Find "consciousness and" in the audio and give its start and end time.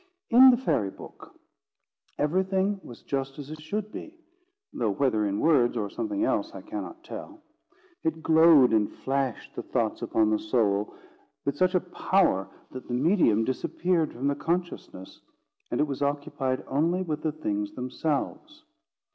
14.33-15.79